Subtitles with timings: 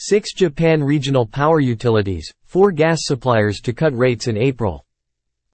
[0.00, 4.84] Six Japan regional power utilities, four gas suppliers to cut rates in April.